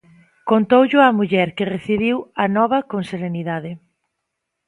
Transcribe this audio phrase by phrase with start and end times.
[0.49, 3.71] Contoullo á muller, que recibiu a nova con serenidade.